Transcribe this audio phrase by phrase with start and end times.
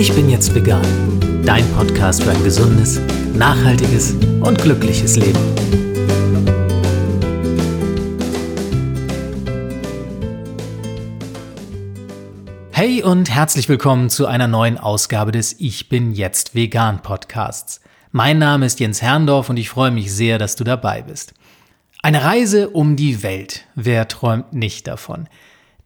[0.00, 0.82] Ich bin jetzt vegan.
[1.44, 2.98] Dein Podcast für ein gesundes,
[3.34, 5.38] nachhaltiges und glückliches Leben.
[12.70, 17.82] Hey und herzlich willkommen zu einer neuen Ausgabe des Ich bin jetzt vegan Podcasts.
[18.10, 21.34] Mein Name ist Jens Herrndorf und ich freue mich sehr, dass du dabei bist.
[22.00, 23.66] Eine Reise um die Welt.
[23.74, 25.28] Wer träumt nicht davon?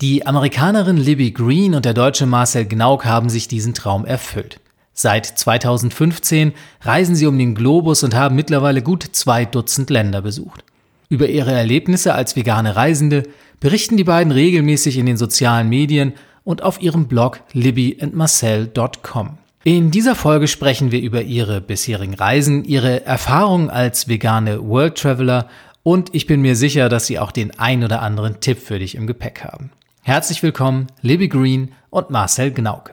[0.00, 4.60] Die Amerikanerin Libby Green und der deutsche Marcel Gnauk haben sich diesen Traum erfüllt.
[4.92, 10.64] Seit 2015 reisen sie um den Globus und haben mittlerweile gut zwei Dutzend Länder besucht.
[11.08, 13.22] Über ihre Erlebnisse als vegane Reisende
[13.60, 19.38] berichten die beiden regelmäßig in den sozialen Medien und auf ihrem Blog libbyandmarcel.com.
[19.62, 25.48] In dieser Folge sprechen wir über ihre bisherigen Reisen, ihre Erfahrungen als vegane World Traveler
[25.84, 28.96] und ich bin mir sicher, dass sie auch den ein oder anderen Tipp für dich
[28.96, 29.70] im Gepäck haben.
[30.06, 32.92] Herzlich willkommen, Libby Green und Marcel Gnauk.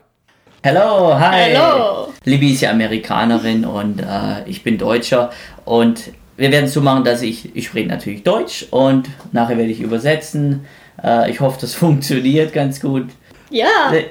[0.64, 1.54] Hallo, hi.
[1.54, 2.08] Hallo.
[2.24, 5.30] Libby ist ja Amerikanerin und äh, ich bin Deutscher
[5.66, 6.04] und
[6.38, 9.80] wir werden es so machen, dass ich, ich spreche natürlich Deutsch und nachher werde ich
[9.80, 10.64] übersetzen.
[11.04, 13.08] Äh, ich hoffe, das funktioniert ganz gut.
[13.50, 13.92] Ja.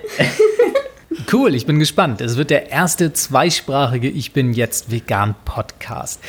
[1.32, 2.22] Cool, ich bin gespannt.
[2.22, 6.22] Es wird der erste zweisprachige Ich bin jetzt vegan Podcast.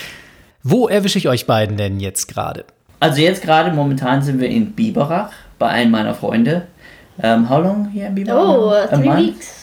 [0.62, 2.64] Wo erwische ich euch beiden denn jetzt gerade?
[2.98, 6.66] Also jetzt gerade momentan sind wir in Biberach bei einem meiner Freunde.
[7.22, 8.36] Um, how long here in Biberach?
[8.58, 9.18] Oh, A three month?
[9.20, 9.54] weeks.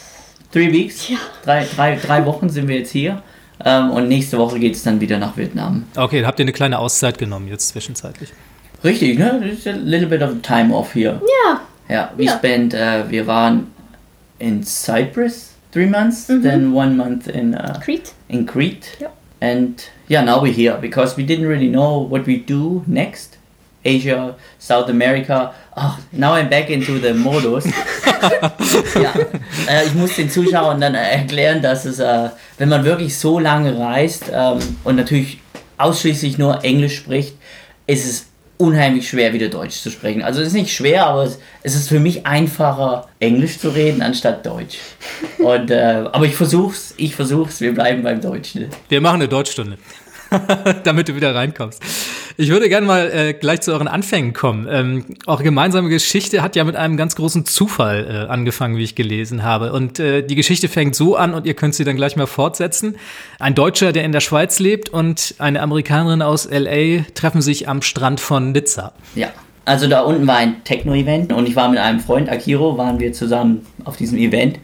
[0.52, 1.08] Three weeks?
[1.10, 1.18] Ja.
[1.44, 3.22] Drei, drei, drei Wochen sind wir jetzt hier.
[3.64, 5.84] Ähm, und nächste Woche geht es dann wieder nach Vietnam.
[5.96, 8.32] Okay, habt ihr eine kleine Auszeit genommen jetzt zwischenzeitlich?
[8.82, 9.42] Richtig, ne?
[9.52, 11.20] It's a little bit of time off here.
[11.44, 11.60] Ja.
[11.94, 12.36] Ja, we Ja.
[12.38, 13.66] spent, uh, wir waren
[14.38, 18.12] in Cyprus three months, then one month in uh, Crete.
[18.28, 19.10] in Crete, Yep.
[19.40, 23.36] and yeah, now we're here because we didn't really know what we do next.
[23.84, 25.52] Asia, South America.
[25.74, 27.64] Ach, now I'm back into the modus.
[28.94, 29.14] ja,
[29.68, 33.38] äh, ich muss den Zuschauern dann äh, erklären, dass es, äh, wenn man wirklich so
[33.38, 35.40] lange reist ähm, und natürlich
[35.78, 37.36] ausschließlich nur Englisch spricht,
[37.86, 38.26] ist es
[38.60, 40.22] unheimlich schwer, wieder Deutsch zu sprechen.
[40.22, 44.02] Also es ist nicht schwer, aber es, es ist für mich einfacher, Englisch zu reden,
[44.02, 44.78] anstatt Deutsch.
[45.38, 48.68] Und, äh, aber ich versuch's, ich versuch's, wir bleiben beim Deutschen.
[48.90, 49.78] Wir machen eine Deutschstunde,
[50.84, 51.82] damit du wieder reinkommst.
[52.40, 54.66] Ich würde gerne mal äh, gleich zu euren Anfängen kommen.
[54.70, 58.94] Ähm, eure gemeinsame Geschichte hat ja mit einem ganz großen Zufall äh, angefangen, wie ich
[58.94, 59.74] gelesen habe.
[59.74, 62.96] Und äh, die Geschichte fängt so an und ihr könnt sie dann gleich mal fortsetzen.
[63.38, 67.82] Ein Deutscher, der in der Schweiz lebt und eine Amerikanerin aus LA treffen sich am
[67.82, 68.94] Strand von Nizza.
[69.14, 69.28] Ja.
[69.66, 73.12] Also da unten war ein Techno-Event und ich war mit einem Freund, Akiro, waren wir
[73.12, 74.58] zusammen auf diesem Event.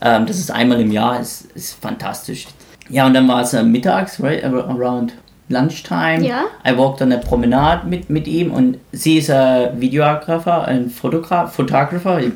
[0.00, 2.46] Ähm, das ist einmal im Jahr, ist, ist fantastisch.
[2.88, 5.12] Ja, und dann war es äh, mittags, right, ar- around
[5.48, 6.26] lunchtime.
[6.26, 6.44] Ja.
[6.66, 11.54] I walked on der Promenade mit, mit ihm und sie ist ein Videographer, ein Fotograf,
[11.54, 12.20] Photographer.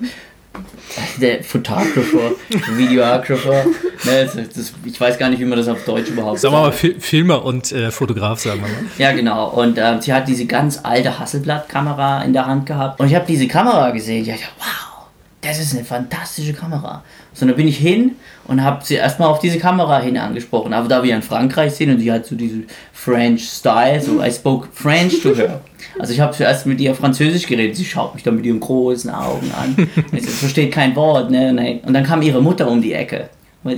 [1.20, 2.32] Der Photographer,
[2.76, 3.64] Videographer.
[4.02, 6.62] Ne, das, das, ich weiß gar nicht, wie man das auf Deutsch überhaupt Sagen wir
[6.62, 8.90] mal Fil Filmer und äh, Fotograf, sagen wir mal.
[8.96, 9.50] ja, genau.
[9.50, 12.98] Und ähm, sie hat diese ganz alte Hasselblatt-Kamera in der Hand gehabt.
[12.98, 14.22] Und ich habe diese Kamera gesehen.
[14.22, 15.06] Ich dachte, wow,
[15.42, 17.04] das ist eine fantastische Kamera.
[17.32, 18.12] So, dann bin ich hin
[18.46, 20.72] und habe sie erstmal auf diese Kamera hin angesprochen.
[20.72, 24.30] Aber da wir in Frankreich sind und sie hat so diesen French Style, so I
[24.30, 25.60] spoke French to her.
[25.98, 27.76] Also ich habe zuerst mit ihr Französisch geredet.
[27.76, 29.88] Sie schaut mich dann mit ihren großen Augen an.
[30.12, 31.30] Sie versteht kein Wort.
[31.30, 31.52] Ne?
[31.52, 31.80] ne.
[31.84, 33.28] Und dann kam ihre Mutter um die Ecke.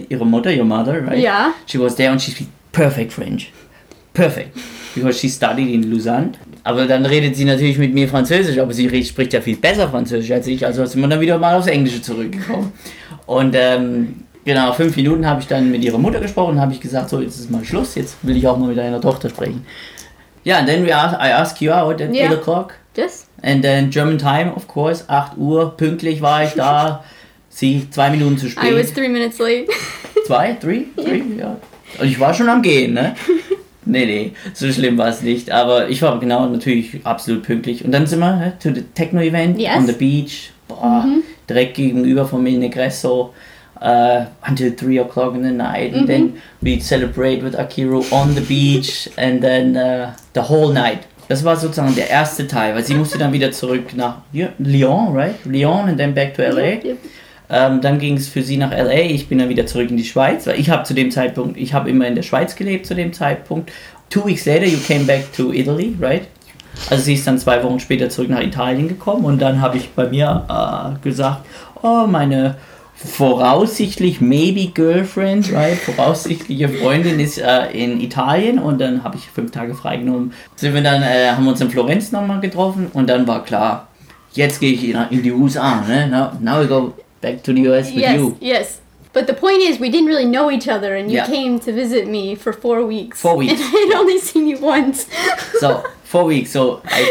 [0.08, 1.18] Ihre Mutter, your mother, right?
[1.18, 1.52] Ja.
[1.66, 3.52] She was there and she speaks perfect French.
[4.12, 4.56] Perfect.
[4.94, 6.32] Because she studied in Lausanne.
[6.64, 10.30] Aber dann redet sie natürlich mit mir Französisch, aber sie spricht ja viel besser Französisch
[10.30, 12.72] als ich, also sind wir dann wieder mal aufs Englische zurückgekommen.
[13.26, 17.10] Und ähm, genau, fünf Minuten habe ich dann mit ihrer Mutter gesprochen, habe ich gesagt,
[17.10, 19.64] so, jetzt ist mal Schluss, jetzt will ich auch mal mit deiner Tochter sprechen.
[20.44, 22.26] Ja, and then we ask, I asked you out at Ja.
[22.30, 22.72] 8 o'clock.
[22.94, 23.26] Das?
[23.42, 27.04] And then German time, of course, 8 Uhr, pünktlich war ich da.
[27.48, 28.72] Sie zwei Minuten zu spät.
[28.72, 29.66] I was three minutes late.
[30.26, 31.56] Zwei, drei, drei, ja.
[32.00, 33.14] Und ich war schon am Gehen, ne?
[33.84, 35.50] Nee, nee, so schlimm war es nicht.
[35.50, 37.84] Aber ich war genau natürlich absolut pünktlich.
[37.84, 39.76] Und dann sind wir hä, to the Techno-Event Yes.
[39.76, 40.52] on the beach.
[40.68, 41.04] Boah,
[41.52, 43.32] direkt gegenüber von Il Negresso.
[43.80, 45.92] Uh, until 3 o'clock in the night.
[45.92, 49.08] And then we celebrate with Akiro on the beach.
[49.16, 51.00] And then uh, the whole night.
[51.28, 55.34] Das war sozusagen der erste Teil, weil sie musste dann wieder zurück nach Lyon, right?
[55.44, 56.84] Lyon and then back to LA.
[56.84, 56.98] Yep.
[57.50, 59.10] Ähm, dann ging es für sie nach LA.
[59.10, 61.74] Ich bin dann wieder zurück in die Schweiz, weil ich habe zu dem Zeitpunkt, ich
[61.74, 63.72] habe immer in der Schweiz gelebt zu dem Zeitpunkt.
[64.10, 66.28] Two weeks later, you came back to Italy, right?
[66.90, 69.90] Also sie ist dann zwei Wochen später zurück nach Italien gekommen und dann habe ich
[69.90, 71.44] bei mir äh, gesagt,
[71.82, 72.56] oh, meine
[72.94, 75.76] voraussichtlich maybe Girlfriend, right?
[75.76, 80.32] Voraussichtliche Freundin ist äh, in Italien und dann habe ich fünf Tage freigenommen.
[80.56, 83.88] Sind wir dann, äh, haben uns in Florenz nochmal getroffen und dann war klar,
[84.32, 86.06] jetzt gehe ich in, die USA, ne?
[86.08, 88.36] Now, now we go back to the US with Yes, you.
[88.40, 88.78] yes.
[89.12, 91.26] But the point is, we didn't really know each other, and you Yeah.
[91.26, 93.20] came to visit me for four weeks.
[93.20, 95.06] Four weeks, And I had only seen you once.
[95.60, 96.52] So, four weeks.
[96.52, 97.06] So, I,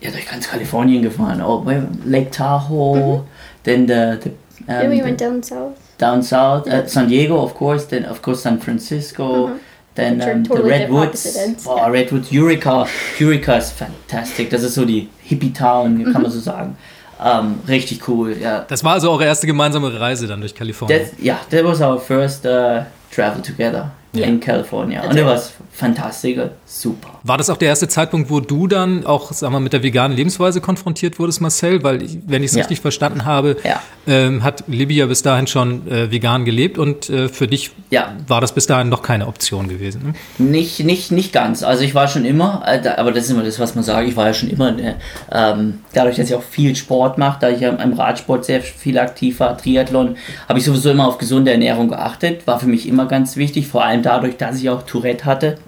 [0.04, 1.40] ja, durch ganz Kalifornien gefahren.
[1.40, 1.64] Oh,
[2.04, 3.22] Lake Tahoe,
[3.62, 5.76] then the, the, um, then we the- went down south.
[5.98, 9.52] down south, uh, San Diego, of course, then of course San Francisco,
[9.94, 11.38] then Which are um, totally the Redwoods.
[11.66, 11.86] Oh, yeah.
[11.88, 12.86] Redwoods, Eureka.
[13.18, 14.50] Eureka ist fantastic.
[14.50, 16.76] Das ist so die Hippie-Town, kann man so sagen.
[17.18, 18.66] Um, richtig cool, ja.
[18.68, 21.00] Das war also eure erste gemeinsame Reise dann durch Kalifornien.
[21.00, 24.28] That, yeah, that was our first uh, travel together Yeah.
[24.28, 25.00] in California.
[25.02, 27.08] That's Und it was fantastic, super.
[27.22, 30.16] War das auch der erste Zeitpunkt, wo du dann auch, sag mal, mit der veganen
[30.16, 31.82] Lebensweise konfrontiert wurdest, Marcel?
[31.82, 32.60] Weil, ich- wenn ich es Ja.
[32.60, 33.80] richtig verstanden habe, Ja.
[34.06, 38.12] ähm, hat Libby ja bis dahin schon äh, vegan gelebt und äh, für dich Ja.
[38.26, 40.14] war das bis dahin noch keine Option gewesen.
[40.38, 40.46] Ne?
[40.50, 41.62] Nicht, nicht, nicht ganz.
[41.62, 44.16] Also ich war schon immer, äh, aber das ist immer das, was man sagt, ich
[44.16, 44.94] war ja schon immer, äh,
[45.32, 48.98] ähm, dadurch, dass ich auch viel Sport mache, da ich ja im Radsport sehr viel
[48.98, 50.16] aktiv war, Triathlon,
[50.48, 52.46] habe ich sowieso immer auf gesunde Ernährung geachtet.
[52.46, 55.58] War für mich immer ganz wichtig, vor allem dadurch, dass ich auch Tourette hatte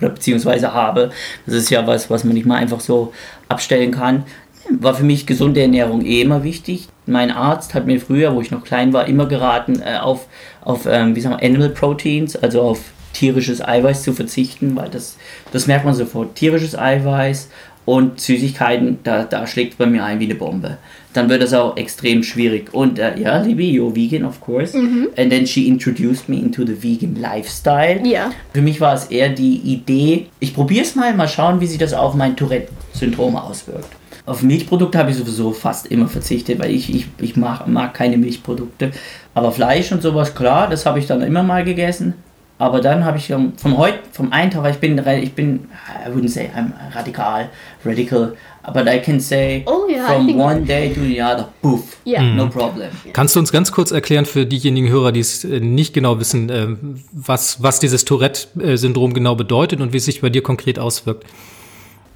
[0.00, 1.10] oder beziehungsweise habe.
[1.46, 3.12] Das ist ja was, was man nicht mal einfach so
[3.48, 4.24] abstellen kann.
[4.70, 6.88] War für mich gesunde Ernährung eh immer wichtig.
[7.06, 10.26] Mein Arzt hat mir früher, wo ich noch klein war, immer geraten, äh, auf,
[10.62, 12.80] auf ähm, wie sagen wir, Animal Proteins, also auf
[13.12, 15.16] tierisches Eiweiß zu verzichten, weil das,
[15.52, 16.34] das merkt man sofort.
[16.34, 17.50] Tierisches Eiweiß
[17.84, 20.78] und Süßigkeiten, da, da schlägt bei mir ein wie eine Bombe.
[21.14, 22.74] Dann wird es auch extrem schwierig.
[22.74, 24.76] Und äh, ja, Libby, you're vegan, of course.
[25.16, 28.06] And then she introduced me into the vegan lifestyle.
[28.06, 28.30] Ja.
[28.52, 31.78] Für mich war es eher die Idee, ich probiere es mal, mal schauen, wie sich
[31.78, 33.88] das auf mein Tourette-Syndrom auswirkt.
[34.26, 38.16] Auf Milchprodukte habe ich sowieso fast immer verzichtet, weil ich, ich, ich mag, mag keine
[38.16, 38.90] Milchprodukte.
[39.34, 42.14] Aber Fleisch und sowas, klar, das habe ich dann immer mal gegessen.
[42.56, 45.32] Aber dann habe ich ähm, vom heute, vom einen Tag, weil ich bin, re- ich
[45.32, 45.66] bin,
[46.06, 47.48] I wouldn't say I'm radical,
[47.84, 48.36] radical,
[48.72, 52.22] but I can say Oh, yeah, from one day to the other, poof, Yeah.
[52.22, 52.90] no problem.
[53.12, 56.48] Kannst du uns ganz kurz erklären für diejenigen Hörer, die es äh, nicht genau wissen,
[56.48, 61.24] ähm, was, was dieses Tourette-Syndrom genau bedeutet und wie es sich bei dir konkret auswirkt?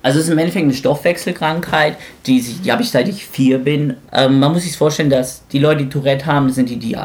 [0.05, 1.97] Also es ist im Endeffekt eine Stoffwechselkrankheit,
[2.27, 3.95] die, sich- die habe ich seit ich vier bin.
[4.13, 6.97] Ähm, man muss sich vorstellen, dass die Leute, die Tourette haben, sind die, die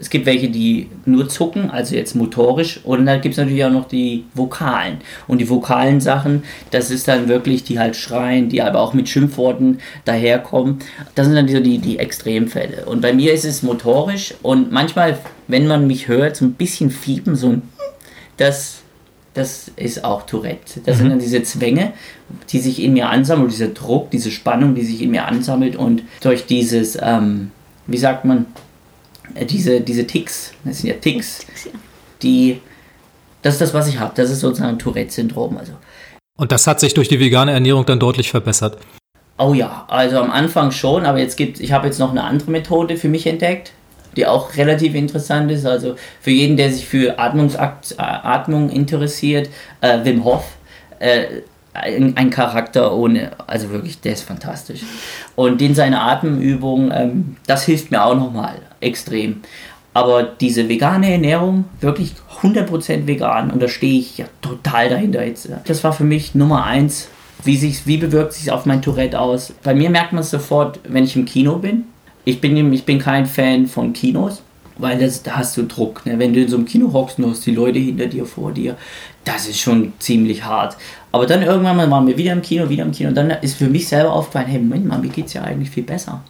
[0.00, 3.72] es gibt welche, die nur zucken, also jetzt motorisch, und dann gibt es natürlich auch
[3.72, 4.98] noch die Vokalen.
[5.26, 9.08] Und die vokalen Sachen, das ist dann wirklich, die halt schreien, die aber auch mit
[9.08, 10.78] Schimpfworten daherkommen.
[11.16, 12.86] Das sind dann so die, die Extremfälle.
[12.86, 15.18] Und bei mir ist es motorisch und manchmal,
[15.48, 17.62] wenn man mich hört, so ein bisschen fiepen, so ein
[18.38, 18.78] das,
[19.34, 20.80] das ist auch Tourette.
[20.86, 21.92] Das sind dann diese Zwänge,
[22.50, 26.02] die sich in mir ansammeln, dieser Druck, diese Spannung, die sich in mir ansammelt und
[26.20, 27.50] durch dieses, ähm,
[27.86, 28.46] wie sagt man,
[29.48, 31.46] diese, diese Ticks, das sind ja Ticks,
[32.22, 32.60] die,
[33.42, 34.12] das ist das, was ich habe.
[34.14, 35.56] Das ist sozusagen Tourette-Syndrom.
[35.56, 35.72] Also,
[36.36, 38.78] Und das hat sich durch die vegane Ernährung dann deutlich verbessert.
[39.38, 42.50] oh ja, also am Anfang schon, aber jetzt gibt, ich habe jetzt noch eine andere
[42.50, 43.72] Methode für mich entdeckt,
[44.16, 45.64] die auch relativ interessant ist.
[45.64, 49.48] Also für jeden, der sich für Atmungsakt, äh, Atmung interessiert,
[49.80, 50.44] äh, Wim Hof,
[50.98, 51.42] äh,
[51.72, 54.80] ein, ein Charakter ohne, also wirklich, der ist fantastisch.
[55.36, 59.42] Und in seiner Atemübung, ähm, das hilft mir auch nochmal extrem.
[59.94, 65.48] Aber diese vegane Ernährung, wirklich 100% vegan, und da stehe ich ja total dahinter jetzt.
[65.66, 67.08] Das war für mich Nummer eins.
[67.44, 69.52] Wie, sich, wie bewirkt sich auf mein Tourette aus?
[69.62, 71.84] Bei mir merkt man es sofort, wenn ich im Kino bin.
[72.24, 74.42] Ich bin, ich bin kein Fan von Kinos,
[74.76, 76.04] weil das, da hast du Druck.
[76.04, 76.18] Ne?
[76.18, 78.76] Wenn du in so einem Kino hockst und hast die Leute hinter dir, vor dir,
[79.24, 80.76] das ist schon ziemlich hart.
[81.10, 83.08] Aber dann irgendwann mal waren wir wieder im Kino, wieder im Kino.
[83.08, 85.70] Und dann ist für mich selber aufgefallen, hey, Moment mal, mir geht es ja eigentlich
[85.70, 86.22] viel besser.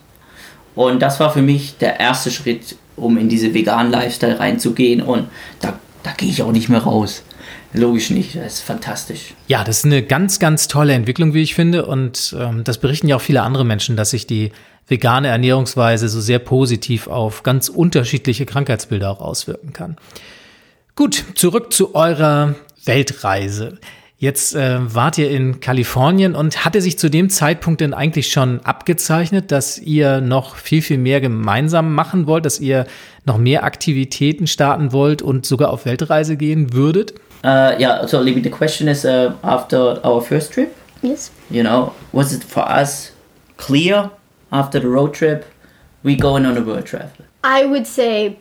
[0.78, 5.02] Und das war für mich der erste Schritt, um in diese veganen Lifestyle reinzugehen.
[5.02, 5.26] Und
[5.61, 7.25] da, da gehe ich auch nicht mehr raus.
[7.73, 9.35] Logisch nicht, das ist fantastisch.
[9.49, 11.85] Ja, das ist eine ganz, ganz tolle Entwicklung, wie ich finde.
[11.85, 14.52] Und ähm, das berichten ja auch viele andere Menschen, dass sich die
[14.87, 19.97] vegane Ernährungsweise so sehr positiv auf ganz unterschiedliche Krankheitsbilder auch auswirken kann.
[20.94, 22.54] Gut, zurück zu eurer
[22.85, 23.80] Weltreise.
[24.20, 28.58] Jetzt äh, wart ihr in Kalifornien und hatte sich zu dem Zeitpunkt denn eigentlich schon
[28.64, 32.87] abgezeichnet, dass ihr noch viel, viel mehr gemeinsam machen wollt, dass ihr
[33.26, 37.14] noch mehr Aktivitäten starten wollt und sogar auf Weltreise gehen würdet?
[37.44, 41.30] Uh, yeah, so Libby, the question is uh, after our first trip, Yes.
[41.48, 43.12] you know, was it for us
[43.56, 44.10] clear
[44.50, 45.44] after the road trip
[46.02, 47.25] we going on a world travel?
[47.44, 48.37] I would say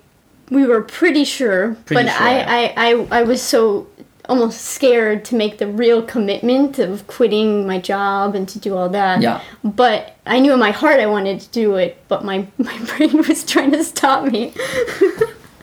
[0.49, 2.25] we were pretty sure, Pretty but sure.
[2.25, 3.85] I, I, I, I was so
[4.29, 8.89] almost scared to make the real commitment of quitting my job and to do all
[8.89, 9.21] that.
[9.21, 9.41] Yeah.
[9.63, 13.17] But I knew in my heart I wanted to do it, but my, my brain
[13.17, 14.53] was trying to stop me.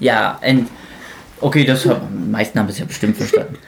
[0.00, 0.68] Ja, and
[1.40, 3.58] okay, das hab, die meisten haben es ja bestimmt verstanden.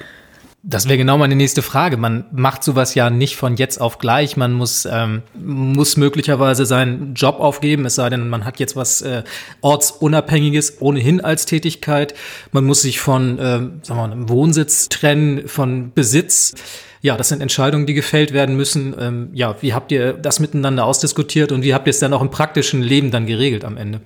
[0.69, 1.97] Das wäre genau meine nächste Frage.
[1.97, 4.37] Man macht sowas ja nicht von jetzt auf gleich.
[4.37, 9.01] Man muss, ähm, muss möglicherweise seinen Job aufgeben, es sei denn, man hat jetzt was
[9.01, 9.23] äh,
[9.61, 12.15] Ortsunabhängiges ohnehin als Tätigkeit.
[12.51, 16.57] Man muss sich von, äh, sagen wir mal, einem Wohnsitz trennen, von Besitz.
[17.01, 18.93] Ja, das sind Entscheidungen, die gefällt werden müssen.
[18.99, 22.23] Ähm, ja, wie habt ihr das miteinander ausdiskutiert und wie habt ihr es dann auch
[22.23, 24.01] im praktischen Leben dann geregelt am Ende?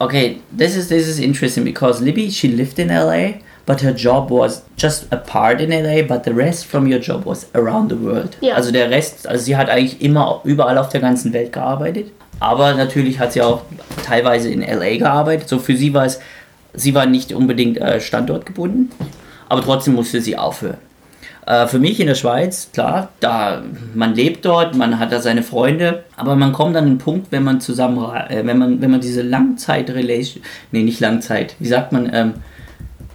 [0.00, 3.34] Okay, this is this is interesting because Libby she lived in LA.
[3.66, 7.24] But her job was just a part in LA, but the rest from your job
[7.24, 8.36] was around the world.
[8.40, 8.54] Ja.
[8.54, 12.74] Also der Rest, also sie hat eigentlich immer überall auf der ganzen Welt gearbeitet, aber
[12.74, 13.62] natürlich hat sie auch
[14.04, 15.48] teilweise in LA gearbeitet.
[15.48, 16.20] So für sie war es,
[16.74, 18.90] sie war nicht unbedingt äh, standortgebunden,
[19.48, 20.78] aber trotzdem musste sie aufhören.
[21.46, 23.62] Äh, für mich in der Schweiz, klar, da
[23.94, 27.42] man lebt dort, man hat da seine Freunde, aber man kommt an den Punkt, wenn
[27.42, 32.10] man zusammen, äh, wenn man, wenn man diese Langzeit-Relation, nee, nicht Langzeit, wie sagt man,
[32.12, 32.34] ähm,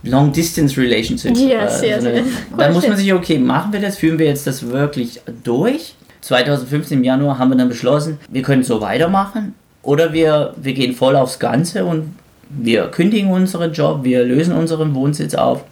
[0.09, 1.35] Long Distance Relationship.
[1.37, 2.25] Yes, yes, so yes.
[2.57, 5.95] Dann muss man sich, okay, machen wir das, führen wir jetzt das wirklich durch?
[6.21, 10.93] 2015 im Januar haben wir dann beschlossen, wir können so weitermachen oder wir, wir gehen
[10.93, 12.15] voll aufs Ganze und
[12.49, 15.63] wir kündigen unseren Job, wir lösen unseren Wohnsitz auf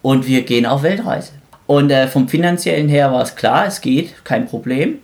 [0.00, 1.32] und wir gehen auf Weltreise.
[1.66, 4.98] Und äh, vom finanziellen her war es klar, es geht, kein Problem.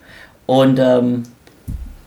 [0.47, 1.23] Und, ähm,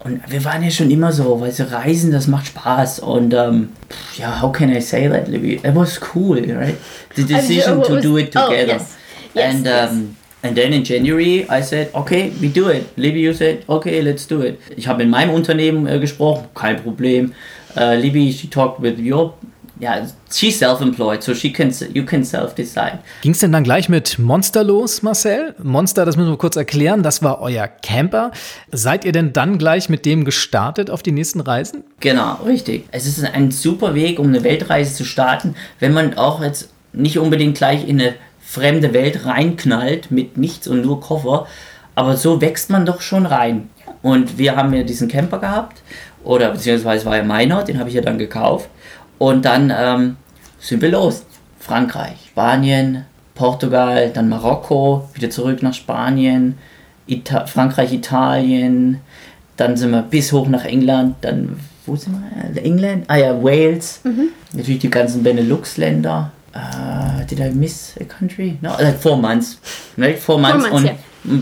[0.04, 3.00] und wir waren ja schon immer so, weil so Reisen, das macht Spaß.
[3.00, 3.70] Und ähm,
[4.18, 5.56] ja, how can I say that, Libby?
[5.56, 6.76] It was cool, right?
[7.16, 8.74] The decision what to was- do it oh, together.
[8.74, 8.98] yes.
[9.34, 9.92] Yes, and yes.
[9.92, 12.86] um, and then in January I said, okay, we do it.
[12.98, 14.60] Libby, you said, okay, let's do it.
[14.76, 17.34] Ich habe in meinem Unternehmen äh, gesprochen, kein Problem.
[17.78, 19.34] Uh, Libby, she talked with your,
[19.82, 23.00] yeah, she's self-employed, so she can, you can self-decide.
[23.22, 25.56] Ging es denn dann gleich mit Monster los, Marcel?
[25.62, 28.32] Monster, das müssen wir kurz erklären, das war euer Camper.
[28.72, 31.84] Seid ihr denn dann gleich mit dem gestartet auf die nächsten Reisen?
[32.00, 32.86] Genau, richtig.
[32.92, 37.18] Es ist ein super Weg, um eine Weltreise zu starten, wenn man auch jetzt nicht
[37.18, 41.48] unbedingt gleich in eine fremde Welt reinknallt mit nichts und nur Koffer,
[41.96, 43.70] aber so wächst man doch schon rein.
[44.02, 45.82] Und wir haben ja diesen Camper gehabt,
[46.24, 48.70] oder beziehungsweise war ja meiner, den habe ich ja dann gekauft.
[49.22, 50.18] Und dann ähm,
[50.60, 51.24] sind wir los.
[51.60, 56.58] Frankreich, Spanien, Portugal, dann Marokko, wieder zurück nach Spanien,
[57.06, 59.00] Ita Frankreich, Italien,
[59.58, 62.64] dann sind wir bis hoch nach England, dann, wo sind wir?
[62.64, 63.04] England?
[63.10, 64.02] Ah ja, Wales,
[64.54, 66.32] natürlich die ganzen Benelux-Länder.
[66.56, 68.58] Uh, did I miss a country?
[68.62, 69.60] No, like four months.
[69.98, 70.18] Right?
[70.18, 70.68] Four months.
[70.68, 70.96] months, und ja.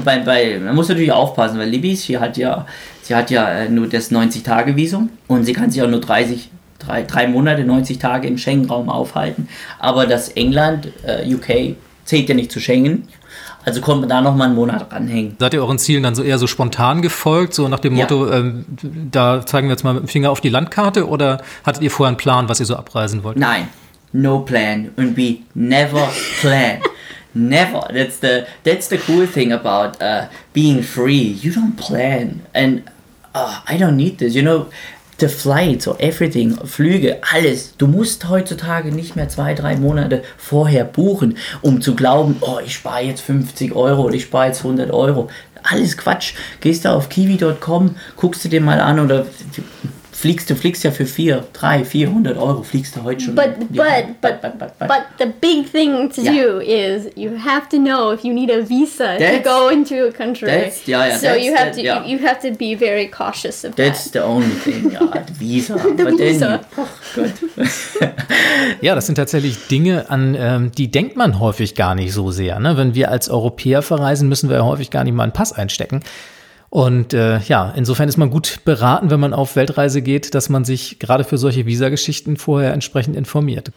[0.04, 2.66] bei, bei, man muss natürlich aufpassen, weil Libby, sie hat ja,
[3.04, 7.04] sie hat ja äh, nur das 90-Tage-Visum und sie kann sich auch nur 30, drei,
[7.04, 9.48] drei Monate, 90 Tage im Schengen-Raum aufhalten.
[9.80, 13.08] Aber das England, äh, UK, zählt ja nicht zu Schengen.
[13.66, 15.36] Also konnte man da nochmal einen Monat ranhängen.
[15.38, 18.04] Seid ihr euren Zielen dann so eher so spontan gefolgt, so nach dem Ja.
[18.06, 18.66] Motto, ähm,
[19.12, 22.08] da zeigen wir jetzt mal mit dem Finger auf die Landkarte oder hattet ihr vorher
[22.08, 23.38] einen Plan, was ihr so abreisen wollt?
[23.38, 23.68] Nein,
[24.14, 26.08] no plan, and we never
[26.42, 26.80] plan.
[27.36, 27.88] Never.
[27.94, 31.38] That's the that's the cool thing about uh, being free.
[31.40, 32.82] You don't plan, and
[33.36, 34.34] uh, I don't need this.
[34.34, 34.66] You know,
[35.20, 37.76] the flights or everything, Flüge, alles.
[37.78, 42.74] Du musst heutzutage nicht mehr zwei, drei Monate vorher buchen, um zu glauben, oh, ich
[42.74, 45.30] spare jetzt 50 Euro oder ich spare jetzt 100 Euro.
[45.64, 46.34] Alles Quatsch.
[46.62, 49.26] Gehst da auf kiwi.com, guckst du dir mal an oder
[50.20, 53.36] fliegst du fliegst ja für 4, 3, 400 Euro fliegst du heute schon.
[53.36, 53.84] But Ja,
[54.22, 56.34] but but but the big thing to Yeah.
[56.34, 59.96] do is you have to know if you need a visa to That's- go into
[60.08, 60.48] a country.
[60.50, 62.06] that's- yeah, yeah, so that's you have that- to yeah.
[62.06, 64.14] you, have to be very cautious of That's that.
[64.22, 65.76] the only thing, ja, the Visa.
[65.76, 66.54] The But then visa.
[66.76, 67.32] you- oh Gott.
[68.82, 72.60] Ja, das sind tatsächlich Dinge, an ähm, die denkt man häufig gar nicht so sehr.
[72.60, 72.78] Ne?
[72.78, 76.02] Wenn wir als Europäer verreisen, müssen wir ja häufig gar nicht mal einen Pass einstecken.
[76.70, 80.66] Und äh, ja, insofern ist man gut beraten, wenn man auf Weltreise geht, dass man
[80.66, 83.72] sich gerade für solche Visageschichten vorher entsprechend informiert.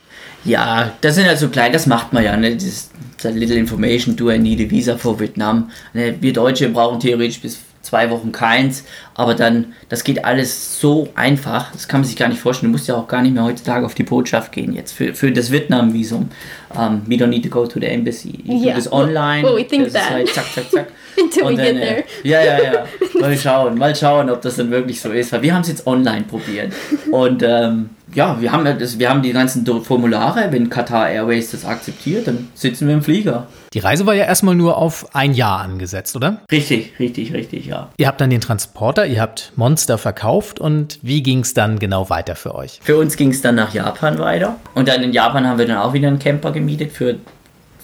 [0.45, 2.55] Ja, das sind also klein, das macht man ja, ne?
[2.55, 2.91] Das,
[3.23, 5.71] das little information, do I need a visa for Vietnam?
[5.95, 6.17] Ne?
[6.21, 8.85] Wir Deutsche brauchen theoretisch bis zwei Wochen keins,
[9.15, 12.73] aber dann, das geht alles so einfach, das kann man sich gar nicht vorstellen.
[12.73, 15.33] Du musst ja auch gar nicht mehr heutzutage auf die Botschaft gehen jetzt für, für
[15.33, 16.29] das Vietnam-Visum.
[16.75, 18.39] Um, we don't need to go to the embassy.
[18.45, 18.75] You Yeah.
[18.75, 19.43] do this online.
[19.43, 20.11] Well, we think das ist that.
[20.11, 20.87] Halt zack, zack, zack.
[21.23, 22.05] Until we Und dann, get äh, there.
[22.23, 22.85] Ja, ja, ja.
[23.21, 25.33] Mal schauen, mal schauen, ob das dann wirklich so ist.
[25.33, 26.73] Weil wir haben es jetzt online probiert.
[27.11, 30.49] Und ähm, ja, wir haben, das, wir haben die ganzen Formulare.
[30.51, 33.47] Wenn Qatar Airways das akzeptiert, dann sitzen wir im Flieger.
[33.73, 36.43] Die Reise war ja erstmal nur auf ein Jahr angesetzt, oder?
[36.51, 37.89] Richtig, richtig, richtig, ja.
[37.97, 42.11] Ihr habt dann den Transporter, ihr habt Monster verkauft und wie ging es dann genau
[42.11, 42.81] weiter für euch?
[42.83, 44.57] Für uns ging es dann nach Japan weiter.
[44.75, 47.17] Und dann in Japan haben wir dann auch wieder einen Camper gemietet für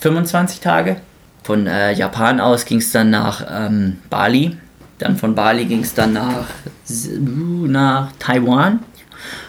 [0.01, 0.97] 25 Tage.
[1.49, 4.55] Von äh, Japan aus ging es dann nach ähm, Bali.
[4.99, 6.45] Dann von Bali ging es dann nach,
[6.91, 8.81] uh, nach Taiwan.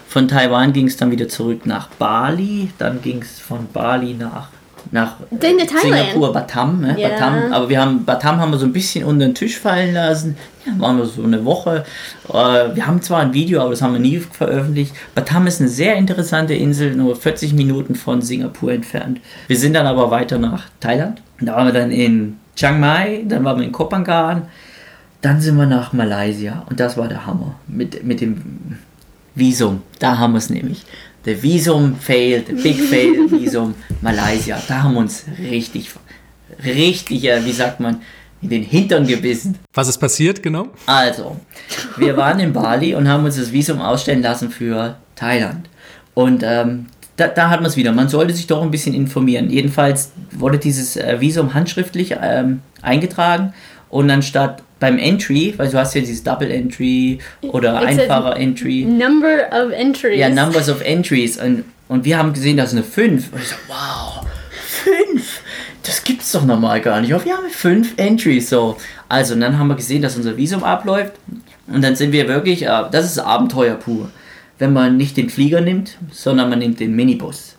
[0.07, 2.71] Von Taiwan ging es dann wieder zurück nach Bali.
[2.77, 4.47] Dann ging es von Bali nach
[4.91, 5.81] nach Thailand.
[5.81, 6.95] Singapur, Batam, ne?
[6.97, 7.09] Ja.
[7.09, 7.51] Batam.
[7.51, 10.37] Aber wir haben Batam haben wir so ein bisschen unter den Tisch fallen lassen.
[10.65, 11.83] Ja, waren wir so eine Woche.
[12.29, 14.95] Äh, wir haben zwar ein Video, aber das haben wir nie veröffentlicht.
[15.15, 19.19] Batam ist eine sehr interessante Insel, nur 40 Minuten von Singapur entfernt.
[19.47, 21.21] Wir sind dann aber weiter nach Thailand.
[21.41, 24.43] Da waren wir dann in Chiang Mai, dann waren wir in Kopangan,
[25.21, 28.77] dann sind wir nach Malaysia und das war der Hammer mit, mit dem
[29.35, 29.81] Visum.
[29.99, 30.85] Da haben wir es nämlich.
[31.25, 34.61] Der Visum failed, der Big Fail Visum Malaysia.
[34.67, 35.91] Da haben wir uns richtig,
[36.63, 38.01] richtig, äh, wie sagt man,
[38.41, 39.57] in den Hintern gebissen.
[39.73, 40.67] Was ist passiert, genau?
[40.85, 41.37] Also,
[41.97, 45.69] wir waren in Bali und haben uns das Visum ausstellen lassen für Thailand.
[46.13, 46.87] Und ähm,
[47.19, 47.91] da, da hat man es wieder.
[47.91, 49.49] Man sollte sich doch ein bisschen informieren.
[49.49, 53.53] Jedenfalls wurde dieses äh, Visum handschriftlich ähm, eingetragen
[53.89, 57.99] und dann statt beim Entry, weil du hast ja dieses Double Entry oder It says
[57.99, 58.85] einfacher Entry.
[58.85, 60.17] Number of entries.
[60.17, 61.37] Ja, Numbers of Entries.
[61.37, 63.33] Und, und wir haben gesehen, das ist eine 5.
[63.33, 64.25] Und ich so, wow,
[64.61, 65.41] 5?
[65.83, 67.13] Das gibt's doch normal gar nicht.
[67.13, 68.49] Aber wir haben 5 Entries.
[68.49, 68.77] So.
[69.09, 71.13] Also, und dann haben wir gesehen, dass unser Visum abläuft.
[71.67, 74.09] Und dann sind wir wirklich, äh, das ist Abenteuer pur.
[74.59, 77.55] Wenn man nicht den Flieger nimmt, sondern man nimmt den Minibus.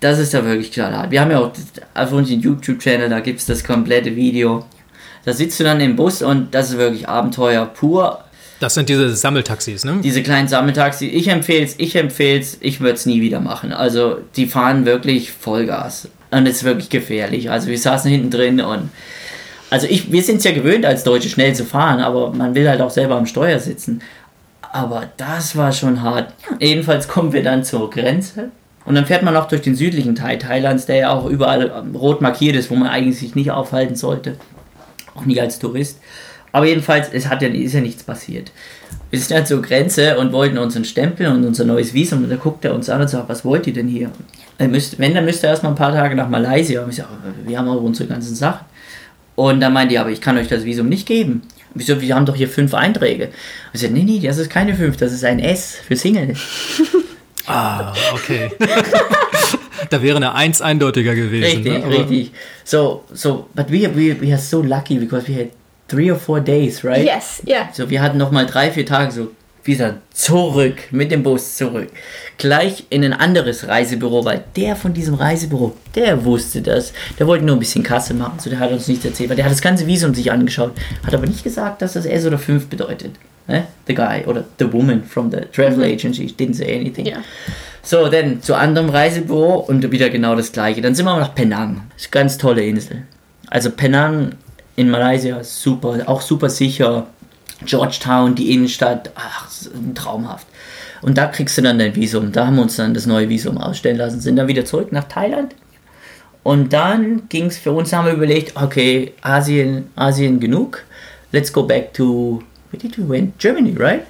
[0.00, 1.10] Das ist ja wirklich klar.
[1.10, 1.52] Wir haben ja auch
[1.94, 4.64] auf unserem YouTube-Channel, da gibt es das komplette Video.
[5.24, 8.24] Da sitzt du dann im Bus und das ist wirklich Abenteuer pur.
[8.60, 10.00] Das sind diese Sammeltaxis, ne?
[10.02, 13.72] Diese kleinen Sammeltaxi, ich empfehle es, ich empfehle es, ich würde es nie wieder machen.
[13.72, 17.50] Also die fahren wirklich Vollgas und es ist wirklich gefährlich.
[17.50, 18.90] Also wir saßen hinten drin und
[19.70, 22.68] also ich, wir sind es ja gewöhnt als Deutsche schnell zu fahren, aber man will
[22.68, 24.02] halt auch selber am Steuer sitzen.
[24.72, 26.32] Aber das war schon hart.
[26.60, 28.50] Jedenfalls kommen wir dann zur Grenze
[28.84, 31.94] und dann fährt man auch durch den südlichen Teil Thailands, der ja auch überall ähm,
[31.94, 34.36] rot markiert ist, wo man eigentlich sich nicht aufhalten sollte.
[35.14, 35.98] Auch nie als Tourist.
[36.52, 38.50] Aber jedenfalls, es hat ja, ist ja nichts passiert.
[39.10, 42.24] Wir sind dann zur Grenze und wollten unseren Stempel und unser neues Visum.
[42.24, 44.10] Und da guckt er uns an und sagt, was wollt ihr denn hier?
[44.58, 46.82] Wenn, dann müsst ihr erstmal ein paar Tage nach Malaysia.
[46.82, 47.08] Und ich sage,
[47.44, 48.66] wir haben aber unsere ganzen Sachen.
[49.36, 51.42] Und dann meinte er, aber ich kann euch das Visum nicht geben.
[51.74, 53.26] Und ich so, wir haben doch hier fünf Einträge.
[53.26, 53.32] Und
[53.74, 56.34] ich sagte, nee, nee, das ist keine fünf, das ist ein S für Single.
[57.46, 58.50] Ah, okay.
[59.88, 61.62] da wäre eine Eins eindeutiger gewesen.
[61.64, 61.84] Richtig, ne?
[61.84, 62.30] Aber- richtig.
[62.64, 65.48] So, so, but we, we, we are so lucky because we had
[65.88, 67.04] three or four days, right?
[67.04, 67.68] Yes, yeah.
[67.72, 69.32] So, wir hatten noch mal drei, vier Tage so
[69.64, 71.88] wieder zurück, mit dem Bus zurück.
[72.38, 76.92] Gleich in ein anderes Reisebüro, weil der von diesem Reisebüro, der wusste das.
[77.18, 79.44] Der wollte nur ein bisschen Kasse machen, so der hat uns nichts erzählt, weil der
[79.44, 80.72] hat das ganze Visum sich angeschaut,
[81.04, 83.12] hat aber nicht gesagt, dass das S oder 5 bedeutet.
[83.46, 83.66] Ne?
[83.86, 87.06] The guy oder the woman from the travel agency didn't say anything.
[87.06, 87.18] Ja.
[87.82, 90.80] So, dann zu anderem Reisebüro und wieder genau das gleiche.
[90.80, 91.82] Dann sind wir nach Penang.
[91.94, 93.02] Das ist eine ganz tolle Insel.
[93.48, 94.32] Also Penang
[94.76, 97.06] in Malaysia super, auch super sicher.
[97.64, 99.48] Georgetown, die Innenstadt, ach,
[99.94, 100.46] traumhaft.
[101.02, 102.32] Und da kriegst du dann dein Visum.
[102.32, 105.04] Da haben wir uns dann das neue Visum ausstellen lassen, sind dann wieder zurück nach
[105.04, 105.54] Thailand.
[106.42, 110.84] Und dann ging es für uns, haben wir überlegt, okay, Asien, Asien genug.
[111.32, 113.38] Let's go back to, where did we went?
[113.38, 114.04] Germany, right?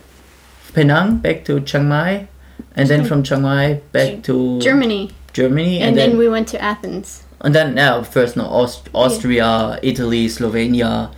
[0.73, 2.29] Penang, back to Chiang Mai.
[2.77, 5.11] And then from Chiang Mai back to Germany.
[5.33, 5.83] Germany.
[5.83, 7.25] And then we went to Athens.
[7.41, 11.09] Und dann, ja, first noch Aust Austria, Italy, Slowenien.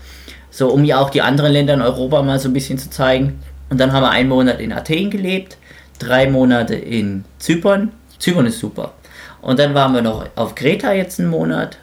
[0.53, 3.41] So, um ja auch die anderen Länder in Europa mal so ein bisschen zu zeigen.
[3.71, 5.57] Und dann haben wir einen Monat in Athen gelebt,
[5.99, 7.91] drei Monate in Zypern.
[8.19, 8.93] Zypern ist super.
[9.41, 11.79] Und dann waren wir noch auf Kreta jetzt einen Monat.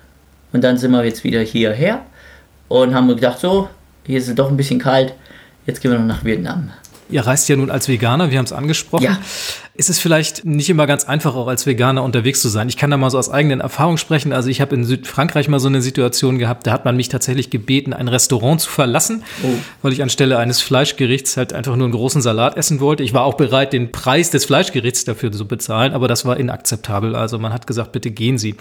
[0.54, 2.02] Und dann sind wir jetzt wieder hierher
[2.68, 3.70] und haben gedacht, so,
[4.06, 5.16] hier ist es doch ein bisschen kalt.
[5.66, 6.72] Jetzt gehen wir noch nach Vietnam.
[7.10, 9.04] Ihr reist ja nun als Veganer, wir haben es angesprochen.
[9.04, 9.18] Ja.
[9.80, 12.68] Ist es vielleicht nicht immer ganz einfach, auch als Veganer unterwegs zu sein?
[12.68, 14.34] Ich kann da mal so aus eigenen Erfahrungen sprechen.
[14.34, 17.50] Also ich habe in Südfrankreich mal so eine Situation gehabt, da hat man mich tatsächlich
[17.50, 19.48] gebeten, ein Restaurant zu verlassen, Oh.
[19.82, 23.04] weil ich anstelle eines Fleischgerichts halt einfach nur einen großen Salat essen wollte.
[23.04, 27.16] Ich war auch bereit, den Preis des Fleischgerichts dafür zu bezahlen, aber das war inakzeptabel.
[27.16, 28.56] Also man hat gesagt, bitte gehen Sie.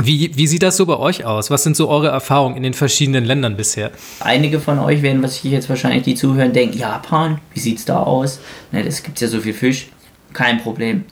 [0.00, 1.50] Wie, wie sieht das so bei euch aus?
[1.50, 3.90] Was sind so eure Erfahrungen in den verschiedenen Ländern bisher?
[4.20, 7.98] Einige von euch werden, was ich jetzt wahrscheinlich die zuhören, denken, Japan, wie sieht's da
[8.02, 8.40] aus?
[8.72, 9.88] Ne, das gibt ja so viel Fisch.
[10.32, 11.04] Kein Problem.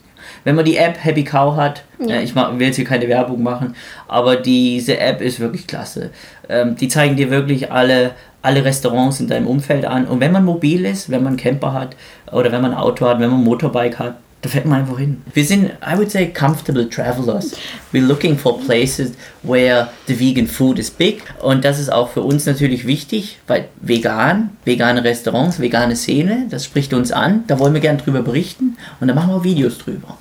[0.45, 3.43] Wenn man die App Happy Cow hat, äh, ich ma- will jetzt hier keine Werbung
[3.43, 3.75] machen,
[4.09, 6.11] aber diese App ist wirklich klasse.
[6.49, 10.07] Ähm, die zeigen dir wirklich alle, alle Restaurants in deinem Umfeld an.
[10.07, 11.97] Und wenn man mobil ist, wenn man einen Camper hat
[12.33, 14.99] oder wenn man ein Auto hat, wenn man ein Motorbike hat, da fährt man einfach
[14.99, 15.23] hin.
[15.35, 17.53] Wir sind, I would say, comfortable travelers.
[17.93, 21.23] We're looking for places where the vegan food is big.
[21.43, 26.65] Und das ist auch für uns natürlich wichtig, weil vegan, vegane Restaurants, vegane Szene, das
[26.65, 27.45] spricht uns an.
[27.47, 30.17] Da wollen wir gerne drüber berichten und da machen wir auch Videos drüber.